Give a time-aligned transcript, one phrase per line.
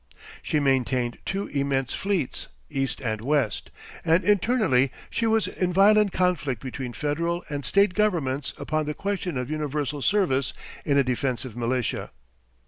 [0.41, 3.69] She maintained two immense fleets east and west,
[4.03, 9.37] and internally she was in violent conflict between Federal and State governments upon the question
[9.37, 10.53] of universal service
[10.85, 12.09] in a defensive militia.